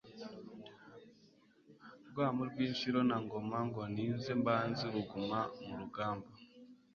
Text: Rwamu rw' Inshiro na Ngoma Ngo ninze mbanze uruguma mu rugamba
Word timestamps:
Rwamu 2.09 2.41
rw' 2.49 2.61
Inshiro 2.65 2.99
na 3.09 3.17
Ngoma 3.23 3.57
Ngo 3.67 3.81
ninze 3.93 4.31
mbanze 4.41 4.81
uruguma 4.89 5.39
mu 5.65 5.73
rugamba 5.81 6.29